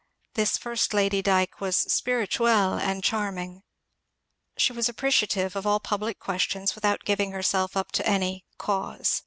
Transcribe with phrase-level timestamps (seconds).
[0.33, 3.61] This first Lady Dilke was spirituelle and charming;
[4.57, 9.19] she was appreciative of all public questions without giving herself up to any *' Cause.